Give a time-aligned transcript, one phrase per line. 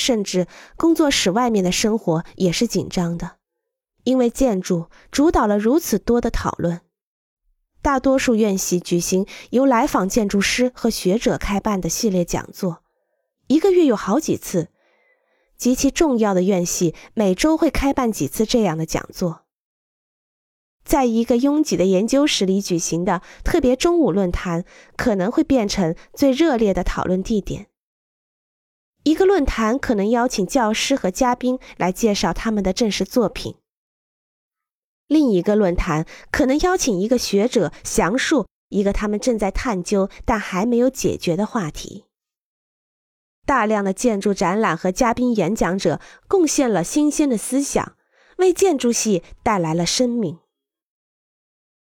[0.00, 0.46] 甚至
[0.76, 3.36] 工作室外面的生活也是紧张的，
[4.04, 6.80] 因为建筑主导了如此多的讨论。
[7.82, 12.82] 大多数院系举行由来访建筑师和学者开办的系列讲座，
[13.46, 14.68] 一个月有好几次。
[15.56, 19.42] 极其重要的院系每周会开办几次这样的讲座。
[20.82, 24.64] 在一个拥挤的研究室里举行的特别中午论坛，
[24.96, 27.69] 可能会变成最热烈的讨论地点。
[29.20, 33.56] 一个论坛可能邀请教师和嘉宾来介绍他们的正式作品。
[35.08, 42.06] 另一个论坛可能邀请一个学者详述一个他们正在探究但还没有解决的话题。
[43.44, 47.96] 大量的建筑展览和嘉宾演讲者贡献了新鲜的思想，
[48.38, 50.38] 为建筑系带来了生命。